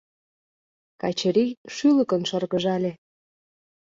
Качырий 1.01 1.51
шӱлыкын 1.75 2.21
шыргыжале. 2.29 2.91